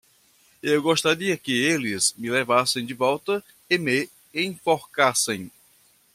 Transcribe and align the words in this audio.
Eu 0.63 0.81
gostaria 0.81 1.37
que 1.37 1.51
eles 1.51 2.15
me 2.17 2.31
levassem 2.31 2.83
de 2.83 2.91
volta 2.95 3.45
e 3.69 3.77
me 3.77 4.09
enforcassem. 4.33 5.51